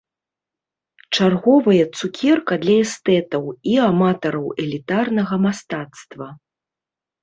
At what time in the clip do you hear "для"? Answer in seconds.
2.65-2.75